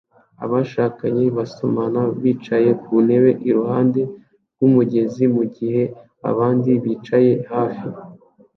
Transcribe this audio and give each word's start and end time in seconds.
Abashakanye 0.43 1.23
basomana 1.37 2.01
bicaye 2.21 2.69
ku 2.83 2.93
ntebe 3.05 3.31
iruhande 3.49 4.01
rw'umugezi 4.53 5.23
mu 5.35 5.43
gihe 5.55 5.83
abandi 6.29 6.71
bicaye 6.83 7.33
hafi 7.51 7.87